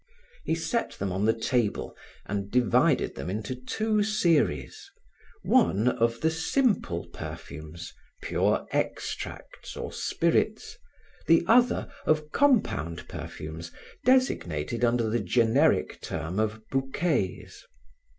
[0.43, 1.95] He set them on the table
[2.25, 4.89] and divided them into two series:
[5.43, 10.75] one of the simple perfumes, pure extracts or spirits,
[11.27, 13.71] the other of compound perfumes,
[14.03, 17.63] designated under the generic term of bouquets.